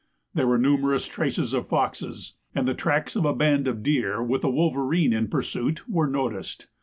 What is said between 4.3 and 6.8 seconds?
a wolverine in pursuit, were noticed.